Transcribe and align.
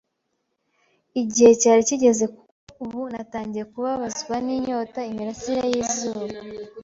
Igihe 1.21 1.51
cyari 1.61 1.81
kigeze, 1.89 2.25
kuko 2.33 2.79
ubu 2.83 2.99
natangiye 3.13 3.63
kubabazwa 3.71 4.35
ninyota. 4.45 4.99
Imirasire 5.11 5.61
y'izuba 5.73 6.35